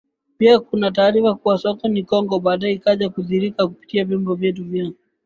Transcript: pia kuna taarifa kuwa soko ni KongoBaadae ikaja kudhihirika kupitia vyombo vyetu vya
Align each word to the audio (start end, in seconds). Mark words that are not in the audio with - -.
pia 0.37 0.59
kuna 0.59 0.91
taarifa 0.91 1.35
kuwa 1.35 1.57
soko 1.57 1.87
ni 1.87 2.03
KongoBaadae 2.03 2.71
ikaja 2.71 3.09
kudhihirika 3.09 3.67
kupitia 3.67 4.05
vyombo 4.05 4.35
vyetu 4.35 4.63
vya 4.63 4.91